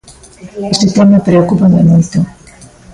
Ese 0.73 0.85
tema 0.95 1.19
preocúpame 1.27 1.81
moito. 1.89 2.17